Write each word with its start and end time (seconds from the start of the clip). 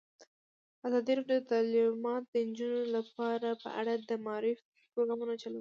ازادي 0.87 1.11
راډیو 1.17 1.39
د 1.41 1.47
تعلیمات 1.51 2.23
د 2.33 2.35
نجونو 2.47 2.81
لپاره 2.95 3.49
په 3.63 3.69
اړه 3.79 3.93
د 4.09 4.11
معارفې 4.25 4.63
پروګرامونه 4.93 5.33
چلولي. 5.41 5.49